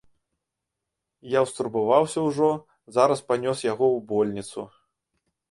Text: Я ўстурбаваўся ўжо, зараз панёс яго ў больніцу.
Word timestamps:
Я 1.33 1.39
ўстурбаваўся 1.45 2.19
ўжо, 2.29 2.49
зараз 2.97 3.19
панёс 3.29 3.59
яго 3.71 3.85
ў 3.95 3.99
больніцу. 4.15 4.69